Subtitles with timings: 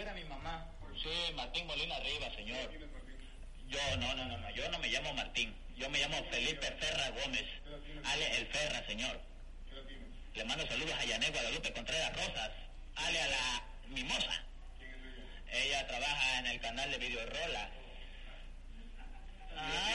[0.00, 0.66] estuviera mi mamá.
[1.02, 2.70] Sí, Martín Molina Arriba, señor.
[3.68, 5.54] Yo, no, no, no, no, yo no me llamo Martín.
[5.76, 7.44] Yo me llamo Felipe Ferra Gómez.
[8.04, 9.20] Ale el Ferra, señor.
[10.34, 12.50] Le mando saludos a Yané Guadalupe Contreras Rosas.
[12.96, 14.42] Ale a la Mimosa.
[15.52, 17.70] Ella trabaja en el canal de Video Rola.
[19.56, 19.92] Ah,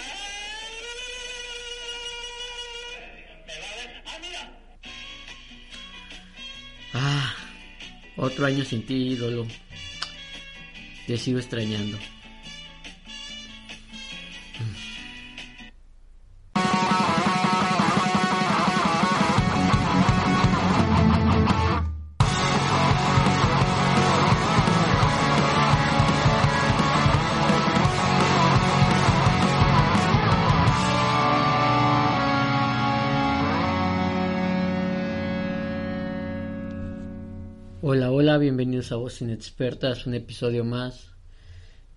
[3.48, 4.04] ¿Me va a ver?
[4.06, 4.52] Ah, mira.
[6.94, 7.36] Ah,
[8.18, 9.48] otro año sin ti, ídolo.
[11.06, 11.98] Te sigo extrañando.
[38.40, 41.12] Bienvenidos a Voz Inexpertas, un episodio más.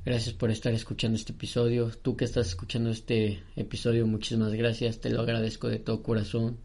[0.05, 1.91] Gracias por estar escuchando este episodio.
[1.91, 5.01] Tú que estás escuchando este episodio, muchísimas gracias.
[5.01, 6.59] Te lo agradezco de todo corazón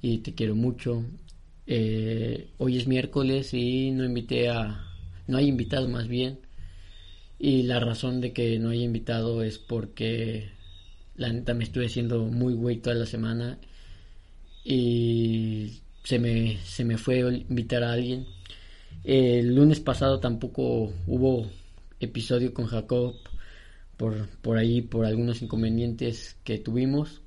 [0.00, 1.04] y te quiero mucho.
[1.66, 4.86] Eh, hoy es miércoles y no invité a...
[5.26, 6.38] No hay invitado más bien.
[7.38, 10.48] Y la razón de que no haya invitado es porque
[11.16, 13.58] la neta me estuve haciendo muy güey toda la semana
[14.64, 18.26] y se me, se me fue invitar a alguien.
[19.04, 21.46] El lunes pasado tampoco hubo
[22.00, 23.14] episodio con Jacob
[23.98, 27.20] por, por ahí, por algunos inconvenientes que tuvimos.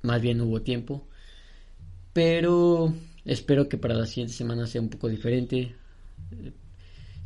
[0.00, 1.06] Más bien hubo tiempo.
[2.14, 2.94] Pero
[3.26, 5.74] espero que para la siguiente semana sea un poco diferente.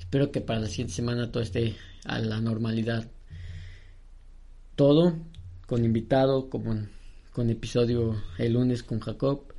[0.01, 3.09] Espero que para la siguiente semana todo esté a la normalidad.
[4.75, 5.15] Todo
[5.69, 6.85] con invitado, como
[7.33, 9.54] con episodio el lunes con Jacob.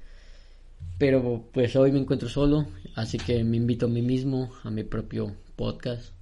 [0.97, 4.83] Pero pues hoy me encuentro solo, así que me invito a mí mismo, a mi
[4.83, 6.13] propio podcast.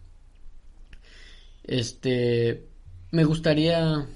[1.64, 2.66] Este,
[3.12, 4.08] me gustaría,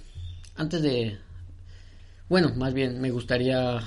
[0.55, 1.17] antes de,
[2.27, 3.79] bueno, más bien me gustaría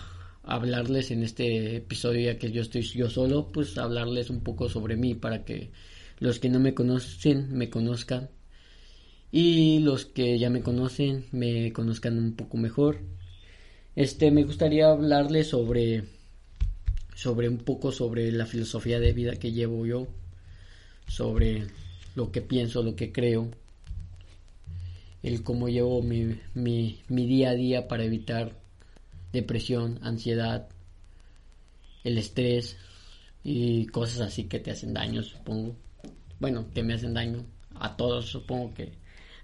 [0.44, 4.96] hablarles en este episodio, ya que yo estoy yo solo, pues hablarles un poco sobre
[4.96, 5.72] mí para que
[6.20, 8.30] los que no me conocen me conozcan
[9.32, 13.00] y los que ya me conocen me conozcan un poco mejor.
[13.96, 16.19] Este, me gustaría hablarles sobre
[17.14, 20.08] sobre un poco sobre la filosofía de vida que llevo yo,
[21.06, 21.66] sobre
[22.14, 23.50] lo que pienso, lo que creo,
[25.22, 28.56] el cómo llevo mi, mi, mi día a día para evitar
[29.32, 30.68] depresión, ansiedad,
[32.04, 32.76] el estrés
[33.44, 35.76] y cosas así que te hacen daño, supongo.
[36.38, 37.44] Bueno, que me hacen daño
[37.74, 38.92] a todos, supongo que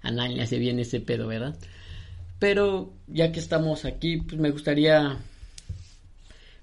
[0.01, 1.55] a nadie le hace bien ese pedo, ¿verdad?
[2.39, 5.17] Pero ya que estamos aquí, pues me gustaría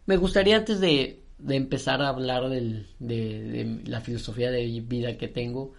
[0.07, 5.17] me gustaría antes de, de empezar a hablar del, de, de, la filosofía de vida
[5.17, 5.73] que tengo,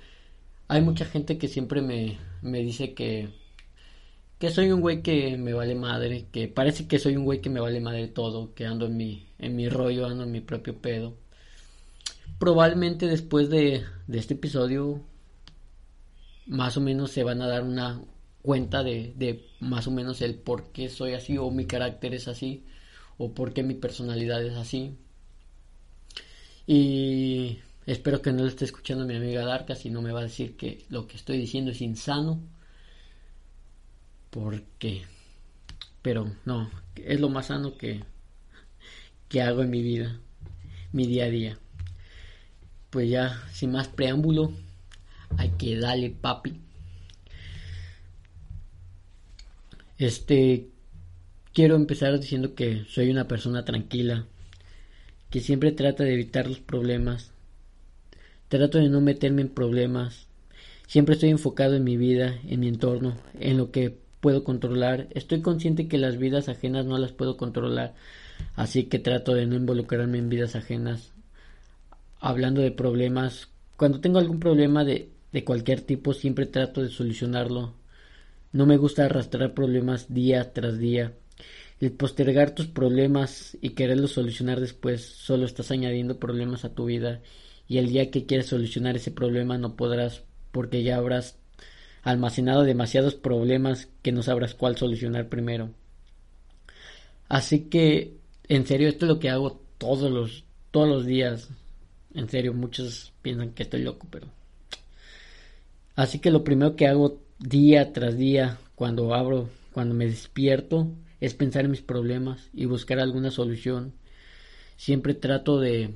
[0.67, 3.29] hay mucha gente que siempre me, me dice que,
[4.39, 7.49] que soy un güey que me vale madre, que parece que soy un güey que
[7.49, 10.81] me vale madre todo, que ando en mi, en mi rollo, ando en mi propio
[10.81, 11.17] pedo.
[12.39, 15.03] Probablemente después de, de este episodio,
[16.47, 18.01] más o menos se van a dar una
[18.41, 22.27] cuenta de, de más o menos el por qué soy así o mi carácter es
[22.27, 22.63] así
[23.17, 24.97] o por qué mi personalidad es así.
[26.67, 30.23] Y espero que no lo esté escuchando mi amiga Darka, si no me va a
[30.23, 32.41] decir que lo que estoy diciendo es insano.
[34.29, 35.03] Porque,
[36.01, 38.03] pero no, es lo más sano que,
[39.29, 40.19] que hago en mi vida,
[40.91, 41.59] mi día a día.
[42.89, 44.51] Pues ya, sin más preámbulo,
[45.37, 46.59] hay que darle papi.
[49.97, 50.69] Este,
[51.55, 54.25] quiero empezar diciendo que soy una persona tranquila,
[55.29, 57.31] que siempre trata de evitar los problemas,
[58.49, 60.27] trato de no meterme en problemas,
[60.85, 65.41] siempre estoy enfocado en mi vida, en mi entorno, en lo que puedo controlar, estoy
[65.41, 67.93] consciente que las vidas ajenas no las puedo controlar,
[68.55, 71.13] así que trato de no involucrarme en vidas ajenas,
[72.19, 77.75] hablando de problemas, cuando tengo algún problema de, de cualquier tipo siempre trato de solucionarlo,
[78.51, 81.13] no me gusta arrastrar problemas día tras día,
[81.79, 87.21] el postergar tus problemas y quererlos solucionar después solo estás añadiendo problemas a tu vida
[87.67, 91.37] y el día que quieres solucionar ese problema no podrás porque ya habrás
[92.01, 95.71] almacenado demasiados problemas que no sabrás cuál solucionar primero.
[97.27, 98.17] Así que,
[98.47, 101.49] en serio, esto es lo que hago todos los, todos los días.
[102.13, 104.27] En serio, muchos piensan que estoy loco, pero...
[105.95, 110.87] Así que lo primero que hago día tras día, cuando abro, cuando me despierto,
[111.25, 113.93] es pensar en mis problemas y buscar alguna solución.
[114.77, 115.95] Siempre trato de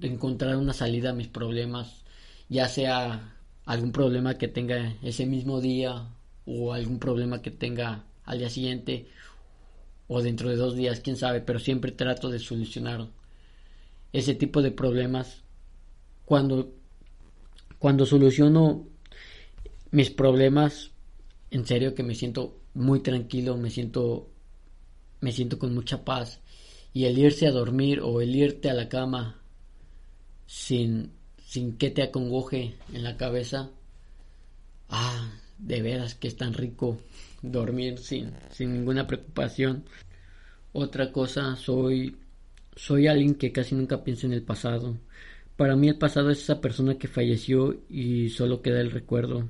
[0.00, 2.04] encontrar una salida a mis problemas,
[2.48, 3.34] ya sea
[3.64, 6.08] algún problema que tenga ese mismo día
[6.46, 9.08] o algún problema que tenga al día siguiente
[10.06, 13.08] o dentro de dos días, quién sabe, pero siempre trato de solucionar
[14.12, 15.42] ese tipo de problemas
[16.26, 16.72] cuando
[17.80, 18.86] cuando soluciono
[19.90, 20.93] mis problemas
[21.54, 24.28] en serio que me siento muy tranquilo, me siento
[25.20, 26.40] me siento con mucha paz
[26.92, 29.40] y el irse a dormir o el irte a la cama
[30.46, 33.70] sin sin que te acongoje en la cabeza
[34.88, 36.98] ah de veras que es tan rico
[37.42, 39.84] dormir sin, sin ninguna preocupación.
[40.72, 42.16] Otra cosa, soy,
[42.74, 44.98] soy alguien que casi nunca piensa en el pasado.
[45.56, 49.48] Para mí el pasado es esa persona que falleció y solo queda el recuerdo,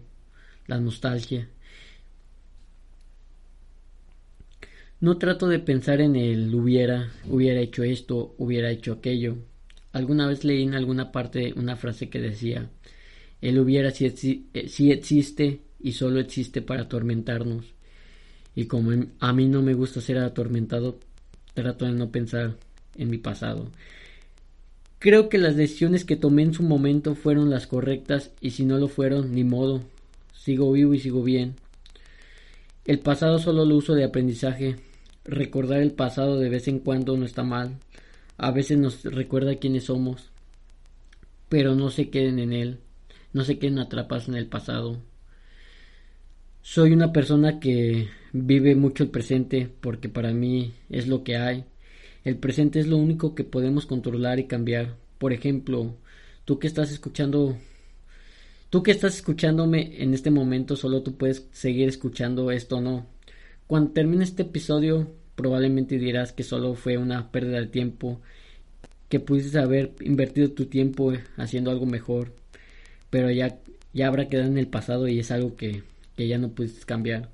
[0.66, 1.48] la nostalgia.
[5.04, 9.36] No trato de pensar en el hubiera, hubiera hecho esto, hubiera hecho aquello.
[9.92, 12.70] Alguna vez leí en alguna parte una frase que decía,
[13.42, 14.06] el hubiera si,
[14.54, 17.66] eh, existe y solo existe para atormentarnos.
[18.56, 20.98] Y como a mí no me gusta ser atormentado,
[21.52, 22.56] trato de no pensar
[22.96, 23.70] en mi pasado.
[25.00, 28.78] Creo que las decisiones que tomé en su momento fueron las correctas y si no
[28.78, 29.82] lo fueron, ni modo.
[30.32, 31.56] Sigo vivo y sigo bien.
[32.86, 34.76] El pasado solo lo uso de aprendizaje.
[35.24, 37.78] Recordar el pasado de vez en cuando no está mal.
[38.36, 40.30] A veces nos recuerda quiénes somos.
[41.48, 42.78] Pero no se queden en él.
[43.32, 44.98] No se queden atrapados en el pasado.
[46.62, 51.64] Soy una persona que vive mucho el presente porque para mí es lo que hay.
[52.24, 54.96] El presente es lo único que podemos controlar y cambiar.
[55.18, 55.94] Por ejemplo,
[56.44, 57.56] tú que estás escuchando
[58.70, 63.06] tú que estás escuchándome en este momento, solo tú puedes seguir escuchando esto no.
[63.66, 68.20] Cuando termine este episodio, probablemente dirás que solo fue una pérdida de tiempo,
[69.08, 72.32] que pudiste haber invertido tu tiempo haciendo algo mejor,
[73.10, 73.58] pero ya
[73.92, 75.82] ya habrá quedado en el pasado y es algo que
[76.16, 77.28] que ya no puedes cambiar.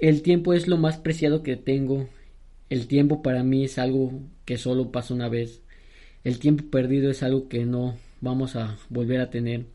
[0.00, 2.08] El tiempo es lo más preciado que tengo.
[2.70, 5.60] El tiempo para mí es algo que solo pasa una vez.
[6.24, 9.66] El tiempo perdido es algo que no vamos a volver a tener.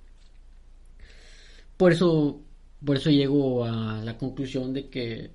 [1.78, 2.42] Por eso,
[2.86, 5.32] por eso llego a la conclusión de que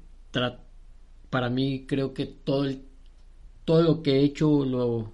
[1.30, 2.70] para mí creo que todo
[3.64, 5.12] todo lo que he hecho lo,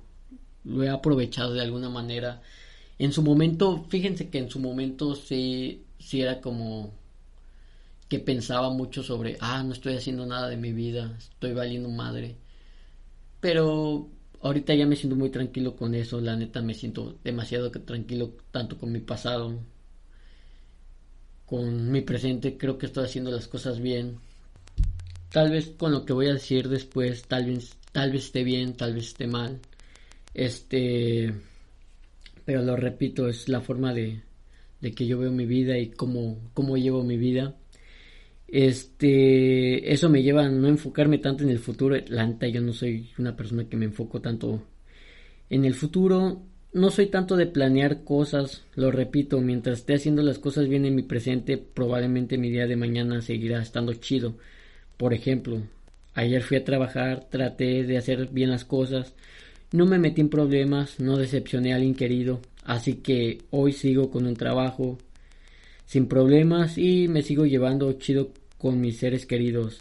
[0.65, 2.43] lo he aprovechado de alguna manera.
[2.99, 6.93] En su momento, fíjense que en su momento sí si era como
[8.09, 12.37] que pensaba mucho sobre, ah, no estoy haciendo nada de mi vida, estoy valiendo madre.
[13.41, 14.09] Pero
[14.43, 18.79] ahorita ya me siento muy tranquilo con eso, la neta me siento demasiado tranquilo tanto
[18.79, 19.59] con mi pasado,
[21.46, 24.19] con mi presente, creo que estoy haciendo las cosas bien.
[25.31, 28.75] Tal vez con lo que voy a decir después, tal vez, tal vez esté bien,
[28.75, 29.60] tal vez esté mal.
[30.34, 31.32] Este,
[32.44, 34.22] pero lo repito, es la forma de,
[34.81, 37.56] de que yo veo mi vida y cómo, cómo llevo mi vida.
[38.48, 41.96] Este, eso me lleva a no enfocarme tanto en el futuro.
[42.08, 44.62] La yo no soy una persona que me enfoco tanto
[45.50, 46.43] en el futuro.
[46.76, 50.94] No soy tanto de planear cosas, lo repito, mientras esté haciendo las cosas bien en
[50.94, 54.37] mi presente, probablemente mi día de mañana seguirá estando chido.
[54.99, 55.62] Por ejemplo,
[56.12, 59.14] ayer fui a trabajar, traté de hacer bien las cosas,
[59.73, 64.27] no me metí en problemas, no decepcioné a alguien querido, Así que hoy sigo con
[64.27, 64.98] un trabajo
[65.86, 69.81] sin problemas y me sigo llevando chido con mis seres queridos.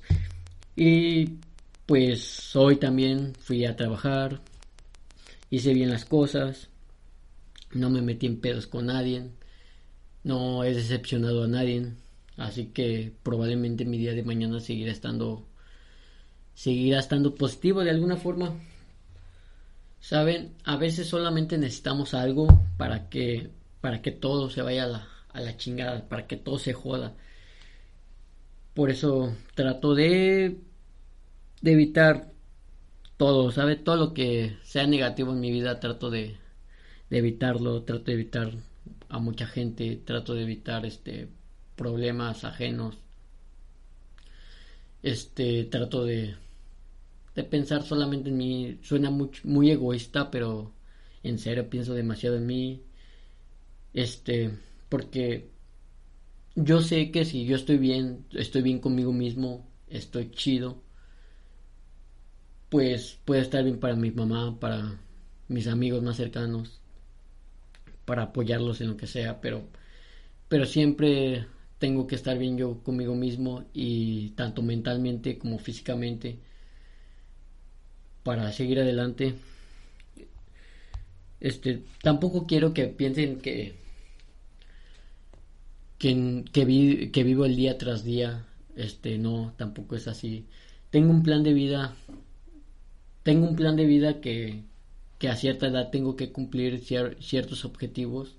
[0.77, 1.39] Y
[1.87, 4.39] pues hoy también fui a trabajar,
[5.49, 6.69] hice bien las cosas,
[7.75, 9.29] no me metí en pedos con nadie,
[10.23, 11.93] no he decepcionado a nadie,
[12.37, 15.45] así que probablemente mi día de mañana seguirá estando
[16.55, 18.53] seguirá estando positivo de alguna forma.
[19.99, 23.49] Saben, a veces solamente necesitamos algo para que,
[23.81, 27.13] para que todo se vaya a la, a la chingada, para que todo se joda.
[28.73, 30.57] Por eso trato de,
[31.61, 32.31] de evitar
[33.17, 33.75] todo, ¿sabe?
[33.75, 36.37] Todo lo que sea negativo en mi vida trato de,
[37.19, 38.51] evitarlo, trato de evitar
[39.09, 41.29] a mucha gente, trato de evitar este
[41.75, 42.97] problemas ajenos.
[45.03, 46.35] Este, trato de
[47.35, 48.79] de pensar solamente en mí.
[48.81, 50.73] Suena muy, muy egoísta, pero
[51.23, 52.83] en serio pienso demasiado en mí.
[53.93, 54.57] Este,
[54.89, 55.49] porque
[56.55, 60.81] yo sé que si yo estoy bien, estoy bien conmigo mismo, estoy chido,
[62.69, 64.99] pues puede estar bien para mi mamá, para
[65.47, 66.81] mis amigos más cercanos,
[68.05, 69.63] para apoyarlos en lo que sea, pero,
[70.47, 71.47] pero siempre
[71.79, 76.39] tengo que estar bien yo conmigo mismo y tanto mentalmente como físicamente
[78.23, 79.35] para seguir adelante.
[81.39, 83.75] Este, tampoco quiero que piensen que
[85.97, 88.45] que, que, vivo el día tras día.
[88.75, 90.45] Este, no, tampoco es así.
[90.89, 91.95] Tengo un plan de vida.
[93.23, 94.63] Tengo un plan de vida que,
[95.17, 96.83] que a cierta edad tengo que cumplir
[97.19, 98.35] ciertos objetivos.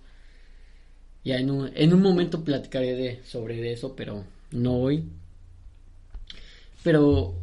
[1.25, 5.04] Ya en un, en un momento platicaré de, sobre eso, pero no hoy.
[6.83, 7.35] Pero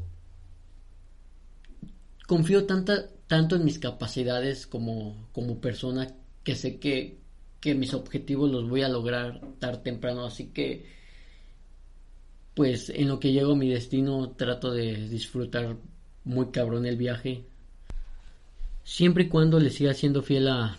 [2.27, 7.17] confío tanta, tanto en mis capacidades como, como persona que sé que,
[7.59, 10.25] que mis objetivos los voy a lograr tarde temprano.
[10.25, 10.85] Así que,
[12.53, 15.77] pues en lo que llego a mi destino trato de disfrutar
[16.23, 17.45] muy cabrón el viaje.
[18.83, 20.77] Siempre y cuando le siga siendo fiel a,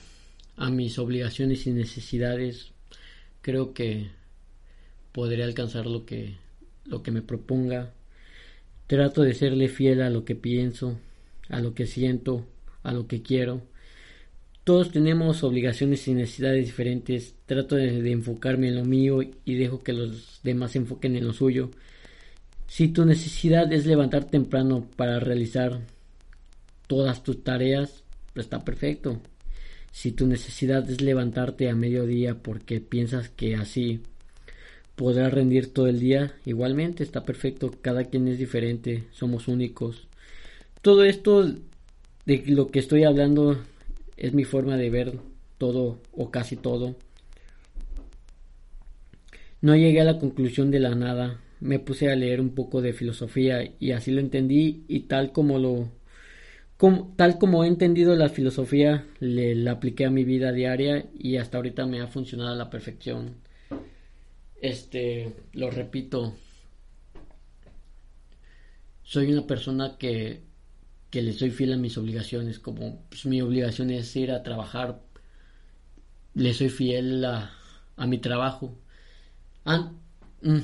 [0.70, 2.72] mis obligaciones y necesidades,
[3.40, 4.10] creo que
[5.12, 6.36] podré alcanzar lo que,
[6.84, 7.92] lo que me proponga.
[8.86, 10.98] Trato de serle fiel a lo que pienso,
[11.48, 12.46] a lo que siento,
[12.82, 13.62] a lo que quiero.
[14.64, 17.34] Todos tenemos obligaciones y necesidades diferentes.
[17.46, 21.32] Trato de, enfocarme en lo mío y dejo que los demás se enfoquen en lo
[21.32, 21.70] suyo.
[22.66, 25.80] Si tu necesidad es levantar temprano para realizar
[26.86, 29.20] todas tus tareas, está perfecto.
[29.92, 34.00] Si tu necesidad es levantarte a mediodía porque piensas que así
[34.96, 37.72] podrás rendir todo el día, igualmente está perfecto.
[37.80, 40.08] Cada quien es diferente, somos únicos.
[40.82, 41.54] Todo esto
[42.26, 43.58] de lo que estoy hablando
[44.16, 45.18] es mi forma de ver
[45.58, 46.96] todo o casi todo.
[49.60, 52.92] No llegué a la conclusión de la nada, me puse a leer un poco de
[52.92, 55.88] filosofía y así lo entendí y tal como lo
[57.16, 61.58] tal como he entendido la filosofía, le, la apliqué a mi vida diaria y hasta
[61.58, 63.36] ahorita me ha funcionado a la perfección.
[64.60, 66.34] Este, lo repito,
[69.02, 70.42] soy una persona que,
[71.10, 75.00] que le soy fiel a mis obligaciones, como pues, mi obligación es ir a trabajar,
[76.34, 77.52] le soy fiel a,
[77.96, 78.76] a mi trabajo.
[80.42, 80.58] Mm,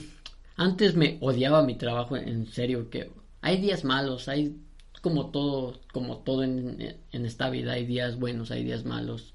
[0.56, 3.10] antes me odiaba mi trabajo, en serio, que
[3.42, 4.56] hay días malos, hay
[5.00, 9.34] como todo, como todo en, esta vida, hay días buenos, hay días malos.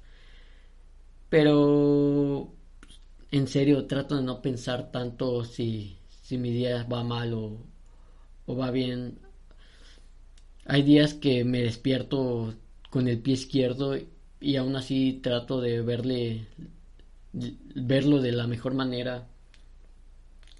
[1.29, 2.53] Pero
[3.31, 7.57] en serio, trato de no pensar tanto si, si mi día va mal o,
[8.45, 9.19] o va bien.
[10.65, 12.53] Hay días que me despierto
[12.89, 13.97] con el pie izquierdo
[14.39, 16.47] y aún así trato de verle
[17.33, 19.27] verlo de la mejor manera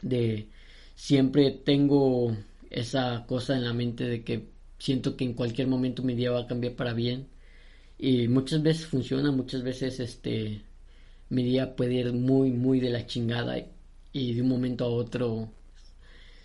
[0.01, 0.49] de
[0.95, 2.35] siempre tengo
[2.69, 6.41] esa cosa en la mente de que siento que en cualquier momento mi día va
[6.41, 7.27] a cambiar para bien.
[7.97, 10.61] Y muchas veces funciona, muchas veces este
[11.29, 13.57] mi día puede ir muy muy de la chingada
[14.13, 15.49] y de un momento a otro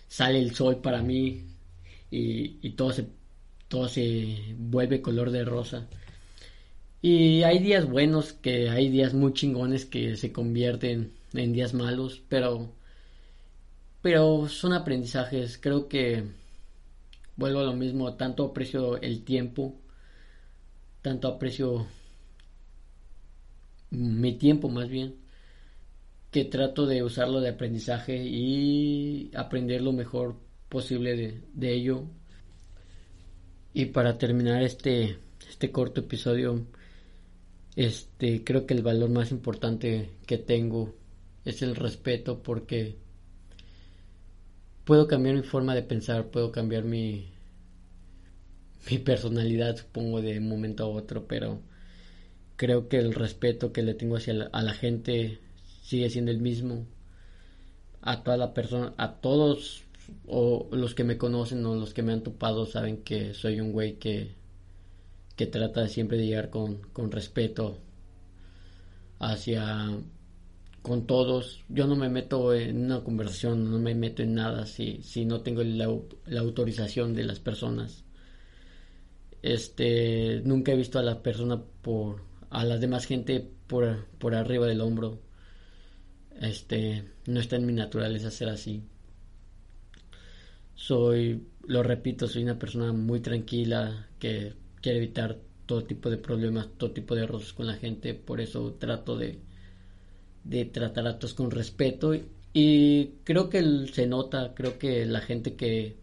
[0.07, 1.45] sale el sol para mí
[2.11, 3.07] y, todo se
[3.69, 5.87] todo se vuelve color de rosa.
[7.01, 12.21] Y hay días buenos que hay días muy chingones que se convierten en días malos
[12.29, 12.73] pero
[14.01, 15.57] pero son aprendizajes.
[15.57, 16.25] Creo que
[17.35, 19.79] vuelvo a lo mismo, tanto aprecio el tiempo,
[21.01, 21.87] tanto aprecio
[23.91, 25.15] mi tiempo más bien,
[26.31, 30.37] que trato de usarlo de aprendizaje y aprender lo mejor
[30.69, 32.05] posible de, ello.
[33.73, 35.17] Y para terminar este,
[35.49, 36.65] este corto episodio,
[37.75, 40.95] este, creo que el valor más importante que tengo
[41.43, 42.97] es el respeto porque
[44.91, 47.31] puedo cambiar mi forma de pensar, puedo cambiar mi,
[48.89, 51.61] mi personalidad, supongo, de un momento a otro, pero
[52.57, 55.39] creo que el respeto que le tengo hacia la, a la gente
[55.81, 56.87] sigue siendo el mismo.
[58.01, 59.85] A toda la persona, a todos
[60.27, 63.71] o los que me conocen o los que me han topado saben que soy un
[63.71, 64.35] güey que,
[65.37, 67.77] que trata siempre de llegar con, con respeto
[69.19, 69.89] hacia
[70.81, 71.63] con todos.
[71.69, 75.41] Yo no me meto en una conversación, no me meto en nada si, si no
[75.41, 75.85] tengo la,
[76.39, 78.03] autorización de las personas.
[79.41, 84.67] Este, nunca he visto a la persona por, a las demás gente por, por arriba
[84.67, 85.19] del hombro.
[86.39, 88.83] Este, no está en mi naturaleza ser así.
[90.75, 96.69] Soy, lo repito, soy una persona muy tranquila que quiere evitar todo tipo de problemas,
[96.77, 99.39] todo tipo de errores con la gente, por eso trato de,
[100.43, 102.13] de tratar a todos con respeto
[102.53, 105.95] y creo que se nota, creo que la gente que,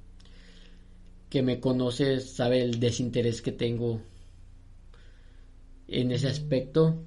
[1.29, 4.01] que me conoce sabe el desinterés que tengo
[5.89, 7.03] en ese aspecto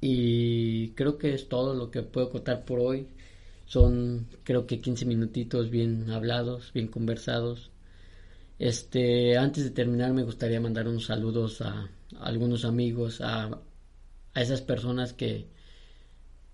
[0.00, 3.06] y creo que es todo lo que puedo contar por hoy.
[3.66, 7.70] Son creo que 15 minutitos bien hablados bien conversados.
[8.58, 11.88] Este antes de terminar me gustaría mandar unos saludos a,
[12.20, 13.60] algunos amigos, a,
[14.34, 15.48] a esas personas que,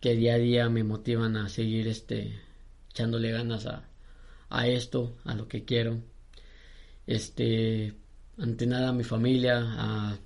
[0.00, 2.40] que día a día me motivan a seguir este
[2.90, 3.84] echándole ganas a,
[4.50, 6.02] a esto, a lo que quiero.
[7.06, 7.94] Este,
[8.38, 10.18] ante nada a mi familia, a,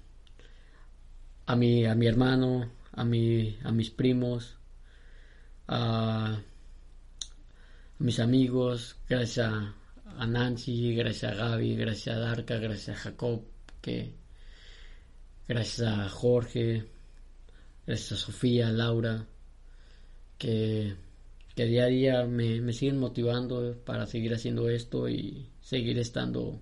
[1.46, 4.56] a mi, a mi hermano, a a mis primos,
[5.68, 6.40] a,
[7.98, 9.74] mis amigos, gracias a,
[10.18, 13.44] a, Nancy, gracias a Gaby, gracias a Darka, gracias a Jacob,
[13.80, 14.14] que
[15.46, 16.86] gracias a Jorge,
[17.92, 19.26] gracias a Sofía, Laura,
[20.38, 20.94] que,
[21.54, 26.58] que día a día me, me siguen motivando para seguir haciendo esto y seguir estando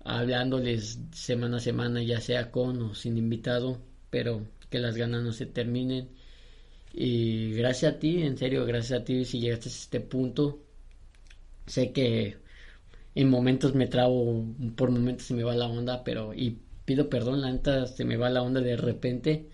[0.00, 3.78] hablándoles semana a semana, ya sea con o sin invitado,
[4.10, 6.08] pero que las ganas no se terminen.
[6.92, 10.64] Y gracias a ti, en serio, gracias a ti si llegaste a este punto.
[11.66, 12.38] Sé que
[13.14, 14.44] en momentos me trabo,
[14.76, 18.16] por momentos se me va la onda, pero y pido perdón, la neta se me
[18.16, 19.50] va la onda de repente,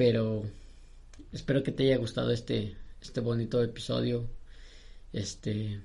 [0.00, 0.44] pero
[1.30, 4.30] espero que te haya gustado este este bonito episodio.
[5.12, 5.82] Este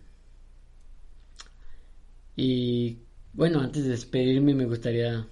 [2.38, 3.00] y
[3.34, 5.28] bueno, antes de despedirme me gustaría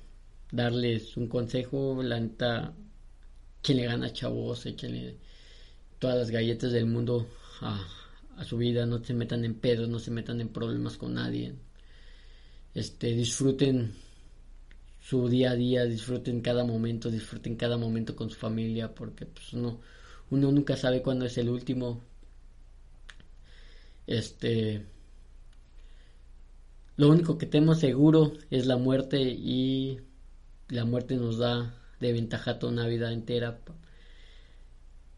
[0.52, 2.74] darles un consejo, la neta,
[3.66, 5.16] le gana chavos, échenle
[5.98, 7.30] todas las galletas del mundo
[7.62, 7.88] a,
[8.36, 11.54] a, su vida, no se metan en pedos, no se metan en problemas con nadie.
[12.74, 13.94] Este, disfruten
[15.04, 19.52] su día a día, disfruten cada momento, disfruten cada momento con su familia, porque pues
[19.52, 19.82] uno,
[20.30, 22.02] uno nunca sabe cuándo es el último.
[24.08, 24.86] Este,
[26.96, 30.00] lo único que tenemos seguro es la muerte y
[30.70, 33.60] la muerte nos da de ventaja toda una vida entera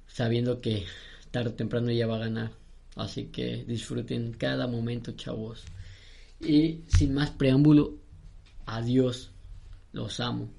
[0.08, 0.86] sabiendo que
[1.30, 2.52] tarde o temprano ella va a ganar.
[2.96, 5.64] Así que disfruten cada momento, chavos.
[6.40, 8.00] Y sin más preámbulo,
[8.66, 9.35] adiós.
[9.96, 10.50] Los amo.